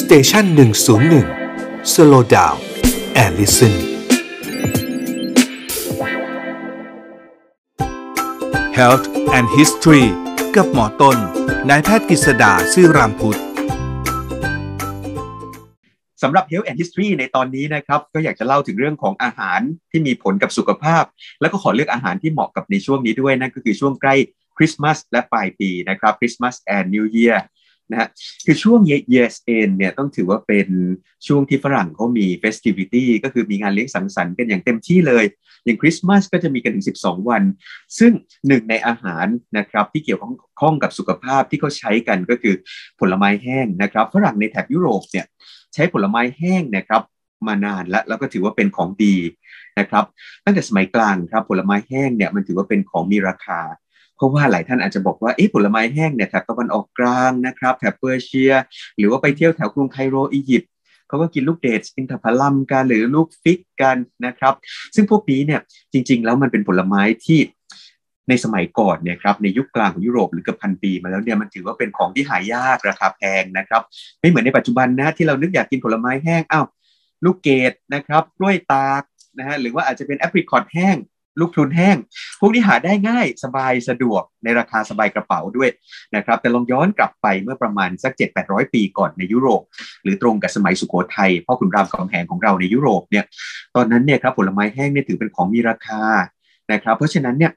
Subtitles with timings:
[0.00, 1.26] Station หนึ่งศูนย์หนึ่ง
[1.92, 3.74] slow down and listen
[8.78, 9.06] Health
[9.36, 10.06] and History
[10.56, 11.16] กับหมอต้น
[11.70, 13.40] นายแพทย์กฤษดาซื่อรามพุทธ
[16.22, 19.60] สำหรับ Health and History ในตอนนี้นะครับ ก็อยากจะเล่าถึงเรื่องของอาหาร
[19.90, 21.04] ที่มีผลกับสุขภาพ
[21.40, 24.14] แล้วก็ขอเลือกอาหารที่เหมาะกับในช่วงนี้ด้วยนั่นก็คือช่วงใกล้
[24.56, 27.42] คริสต์มาสและปลายปีนะครับ Christmas and New Year
[27.90, 28.08] นะฮะ
[28.46, 28.80] คือช่วง
[29.12, 30.68] Year's End เนี่ยต้องถือว่าเป็น
[31.26, 35.24] ช่วงที่ฝรั่งเขามี festivity ก็คือมีงานเลี้ยงสังสรรค์กันอย่างเต็มที่เลย
[35.64, 37.42] อย่างคริสต์มาสก็จะมีกันถึง 12 วัน
[37.98, 38.12] ซึ่ง
[38.46, 39.26] หนึ่งในอาหาร
[39.58, 40.20] นะครับที่เกี่ยว
[40.60, 42.54] ข้องกับสุขภาพที่เขาใช้กันก็คือ
[43.00, 45.26] ผลไม้แห้งนะครับฝรั่งในแถบยุโรปเนี่ย
[45.74, 47.02] ใช้ผลไม้แห้งนะครับ
[47.46, 49.16] มานานแล้วแล้วก็ถือว่าเป็นของดี
[49.78, 50.04] นะครับ
[50.44, 53.60] ตั้งแต่สมัยกลางครับผลไม้แห้งเนี่ยมันถือว่าเป็นของมีราคา
[54.16, 58.52] เพราะว่าหลายท่านอาจจะบอกว่าเอ๊ะผลไม้แห้งเนี่ยแถบตะวันออกกลางนะครับแถบเปอร์เซีย
[58.98, 60.70] หรือว่าไปเที่ยวแถวกรุงไคโรอียิปต์
[61.08, 64.54] เขาก็กินลูกเดทอินทผลัมกันหรือลูกฟิกกันนะครับ
[64.94, 65.60] ซึ่งพวกนี้เนี่ย
[65.92, 67.40] จริง ๆ แล้วมันเป็นผลไม้ที่
[68.28, 73.82] ในสมัยก่อนเนี่ยครับในยุคกลางของยุโรปหรือเกือบพันปีมาแล้วเนี่ยมันถือว่าเป็นของที่หายากราคาแพงนะครับ
[74.20, 76.66] ไม่เหมือนในปัจจุบันนะที่เรานึกอยากกินผลไม้แห้งอ้าว
[77.24, 79.02] ลูกเกดนะครับกล้วยตาก
[79.38, 80.96] นะฮะหรือว่าอาจจะเป็นแอปริคอตแห้ง
[81.40, 81.96] ลูกพลุนแห้ง
[82.40, 85.70] พวกนี้หาได้ง่ายสบายสะดวกในราคาสบายกระเป๋าด้วย
[86.16, 89.62] นะครับ แต่ลองย้อนกลับไปเมื่อประมาณสัก 7 8 0 0 ปีก่อนในยุโรป
[90.02, 93.24] หรือตรงกับสมัยสุโขทัยพ่อขุนรามคำแหงของเราในยุโรปเนี่ย
[93.76, 96.02] ตอนนั้นเนี่ยครับผลไม้แห้งเนี่ยถือเป็นของมีราคา
[96.72, 97.52] นะครับ เพราะฉะนั้นเนี่ย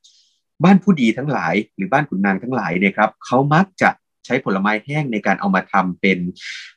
[0.64, 3.90] บ้านผู้ดีทั้งหลายหรือบ้านขุนนางทั้งหลายเนี่ยครับเขามักจะ
[4.30, 6.20] ช้ผลไม้แห้งในการเอามาทำเป็น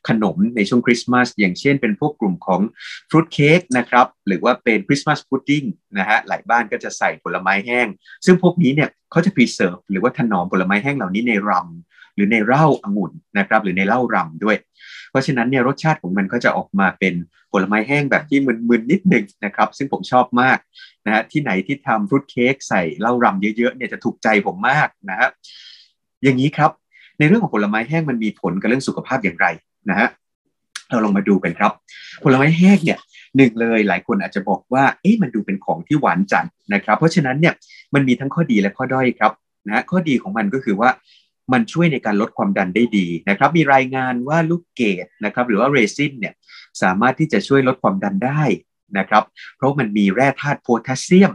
[0.07, 2.61] ขนมในช่วงคริสต์มาสอย่างเช่นเป็นพวกกลุ่มของ
[3.09, 5.63] fruit cake นะครับหรือว่าเป็น Christmas pudding
[5.97, 7.87] นะฮะหลายบ้านก็จะใส่ผลไม้แห้ง
[8.25, 11.67] ซึ่งพวกนี้เนี่ยเขาจะ preserve หรือว่าถนอมผลไม้แห้งเหล่านี้ในรัม
[12.15, 14.57] หรือในเหล้าองุ่นนะครับหรือในเหล้ารัมด้วย
[15.11, 17.13] เพราะฉะนั้นเนี่ยรสชาติของมันก็จะออกมาเป็น
[17.51, 20.57] ผลไม้แห้งแบบที่มึนๆนิดหนึ่งนะครับ ซึ่งผมชอบมาก
[21.05, 25.29] นะฮะที่ไหนที่ทำ fruit cake ใส่เหล้ารัมเยอะๆเนี่ยจะถูกใจผมมากนะฮะ
[26.23, 26.71] อย่างนี้ครับ
[27.23, 29.47] ในเรื่องของผลไม้แห้งมันมีผลกับเรื่องสุขภาพอย่างไร
[29.89, 30.09] นะฮะ
[30.89, 31.71] เราลองมาดูกันครับ
[32.23, 32.99] ผลไม้แห้งเนี่ย
[33.37, 37.53] หนึ่งเลยหลายคนอาจจะบอกว่าเอ๊ะมันดูเป็นของที่หวานจัดนะครับ เพราะฉะนั้นเนี่ย
[37.93, 39.31] มันมีทั้งข้อดีและข้อด้อยครับ
[39.67, 40.89] นะข้อดีของมันก็คือว่า
[41.53, 46.33] มันช่วยในการลดความดันได้ดีนะครับ มีรายงานว่าลูกเกดนะครับหรือว่าเรซินเนี่ย
[46.81, 48.43] สามารถที่จะช่วยลดความดันได้
[48.97, 49.23] นะครับ
[49.57, 51.31] เพราะมันมีแร่ธาตุโพแทสเซียม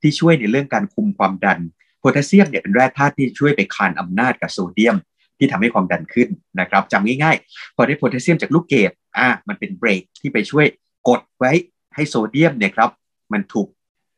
[0.00, 1.60] ที่ช่วยในเรื่องการคุมความดัน
[1.98, 4.96] โพแทสเซียมเนี่ยเป็นแร่ธาตุที่ช่วยไปคานอำนาจกับโซเดียม
[5.42, 6.28] ที่ทำให้ความดันขึ้น
[6.60, 10.66] นะครับจำง่ายๆ พอได้โพแทสเซียมจากลูกเกดอ่ามันเป็นเบรกที่ไปช่วย
[11.08, 11.52] กดไว้
[11.94, 12.90] ให้โซเดียมเนี่ยครับ
[13.32, 13.68] มันถูก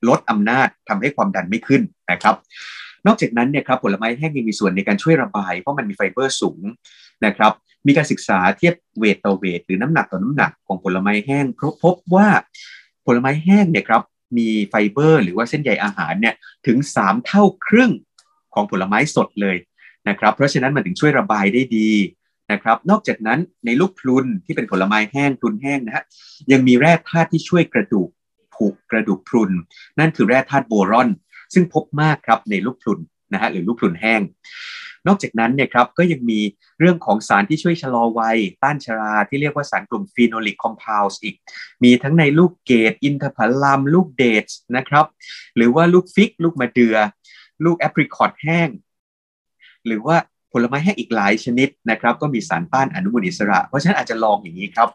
[0.08, 2.34] ลดอำนาจทำให้ความดันไม่ขึ้นนะครับ
[3.06, 6.62] นอกจากนั้นเนี่ยครับผลไม้แห้งยังมีส่วนในการช่วยระบาย เพราะมันมีไฟเบอร์สูง
[7.26, 7.52] นะครับ
[7.86, 11.46] มีการศึกษาเทียบเวทต่อเวท หรือน้ำหนักต่อน้ำหนักของผลไม้แห้ง
[11.84, 12.28] พบว่า
[13.06, 14.02] ผลไม้แห้งเนี่ยครับ
[14.38, 16.34] มีไฟเบอร์ หรือว่าเส้นใยอาหารเนี่ย
[16.66, 17.92] ถึง 3 เท่าครึ่ง
[18.54, 19.56] ของผลไม้สดเลย
[20.08, 21.90] นะครับ เพราะฉะนั้นมันถึงช่วยระบายได้ดี
[22.52, 26.04] นะครับ นอกจากนั้นในลูกพรุนที่เป็นผลไม้แห้งพรุนแห้งนะฮะ
[26.52, 28.08] ยังมีแร่ธาตุที่ช่วยกระดูก
[28.54, 29.50] ผุกระดูกพรุน
[29.98, 31.08] นั่นคือแร่ธาตุโบรอน
[31.54, 33.00] ซึ่งพบมากครับในลูกพรุน
[33.32, 34.20] นะฮะหรือลูกพรุนแห้ง
[35.06, 36.40] นอกจากนั้นเนี่ยครับก็ยังมี
[36.80, 41.34] เรื่องของสารที่ช่วยชะลอวัย ต้านชรา ที่เรียกว่าสารกลุ่ม phenolic complex อีก
[41.84, 45.06] มีทั้งในลูกเกดอินทผลัม ลูกเดทนะครับ
[45.56, 46.96] หรือว่าลูกฟิก ลูกมะเดือ
[47.64, 48.68] ลูกแอปริคอตแห้ง
[49.86, 50.16] หรือว่า
[50.52, 54.88] ผลไม้แห้งอีกหลายชนิดนะครับก็มีสารต้านอนุมูลอิสระ เพราะฉะนั้นอาจจะลองอย่างนี้ครับ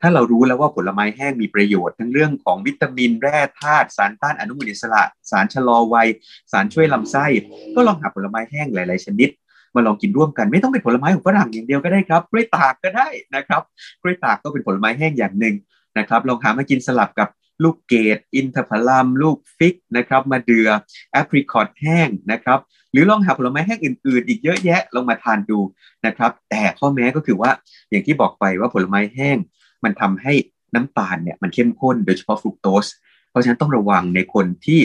[0.00, 6.08] ถ้าเรารู้แล้วว่าผลไม้แห้งมีประโยชน์ทั้งเรื่องของวิตามินแร่ธาตุสารต้านอนุมูลอิสระ สารชะลอวัย
[6.52, 7.26] สารช่วยลำไส้
[7.74, 9.28] ก็ลองหาผลไม้แห้งหลาย ๆ ชนิด
[9.74, 13.62] มาลองกินร่วมกันไม่ต้องเป็นผลไม้ของฝรั่งอย่างเดียวก็ได้ครับกล้วยตากก็ได้นะครับ
[14.02, 15.54] กล้วยตากก็เป็นผลไม้แห้งอย่างหนึ่ง
[15.98, 17.28] นะครับลองหามากินสลับกับ
[17.62, 20.68] ลูกเกดอินทผลัมลูก fig นะครับมะเดื่อ
[21.12, 22.58] แอปริคอตแห้งนะครับ
[22.92, 25.58] หรือลองหาผลไม้แห้งอื่นๆ อีกเยอะแยะลองมาทานดู
[26.06, 27.50] นะครับ แต่ข้อแม้ก็คือว่า
[27.90, 29.36] อย่างที่บอกไปว่าผลไม้แห้ง
[29.84, 30.32] มันทำให้
[30.74, 32.86] น้ำตาลเนี่ยมันเข้มข้นโดยเฉพาะฟรุกโตส
[33.30, 34.80] เพราะฉะนั้นต้องระวังในคนที่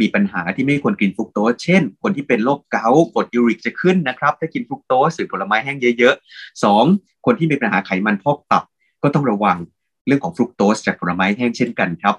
[0.00, 7.26] มีปัญหาที่ไม่ควรกินฟรุกโตส เช่น คนที่เป็นโรคเกาต์กรดยูริกจะขึ้นนะครับถ้ากินฟรุกโตสหรือผลไม้แห้งเยอะๆ 2.
[7.26, 8.64] คนที่มีปัญหาไขมันพอกตับ
[9.02, 9.58] ก็ต้องระวัง
[10.06, 12.16] เรื่องของฟรุกโตสจากผลไม้แห้งเช่นกันครับ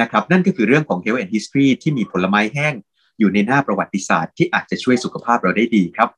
[0.00, 2.74] นะครับนั่นก็คือเรื่องของ Health and History ที่มีผลไม้แห้ง
[3.18, 6.08] อยู่ในหน้าประวัติศาสตร์ที่อาจจะช่วยสุขภาพเราได้ดีครับ